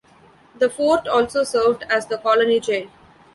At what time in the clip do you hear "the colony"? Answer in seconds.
2.07-2.59